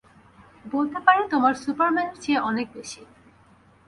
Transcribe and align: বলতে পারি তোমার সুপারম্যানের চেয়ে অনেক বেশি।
বলতে 0.65 0.99
পারি 1.05 1.21
তোমার 1.29 1.53
সুপারম্যানের 1.63 2.17
চেয়ে 2.23 2.39
অনেক 2.49 2.67
বেশি। 2.73 3.01